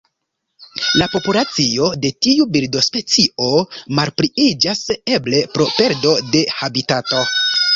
La 1.01 1.07
populacio 1.15 1.89
de 2.05 2.11
tiu 2.27 2.47
birdospecio 2.55 3.51
malpliiĝas, 4.01 4.83
eble 5.19 5.43
pro 5.55 5.69
perdo 5.77 6.19
de 6.37 6.43
habitato. 6.57 7.25